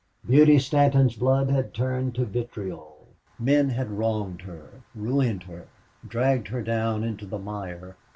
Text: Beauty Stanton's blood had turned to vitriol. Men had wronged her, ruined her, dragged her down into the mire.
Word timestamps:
Beauty 0.27 0.57
Stanton's 0.57 1.15
blood 1.15 1.51
had 1.51 1.75
turned 1.75 2.15
to 2.15 2.25
vitriol. 2.25 3.05
Men 3.37 3.69
had 3.69 3.91
wronged 3.91 4.41
her, 4.41 4.81
ruined 4.95 5.43
her, 5.43 5.67
dragged 6.07 6.47
her 6.47 6.63
down 6.63 7.03
into 7.03 7.27
the 7.27 7.37
mire. 7.37 7.95